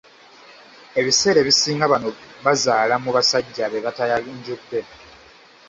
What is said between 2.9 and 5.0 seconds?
mu basajja be batayanjudde.